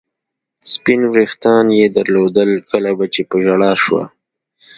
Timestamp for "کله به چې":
2.69-3.21